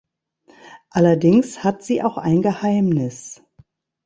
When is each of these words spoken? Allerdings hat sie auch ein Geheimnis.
Allerdings 0.89 1.63
hat 1.63 1.83
sie 1.83 2.01
auch 2.01 2.17
ein 2.17 2.41
Geheimnis. 2.41 3.43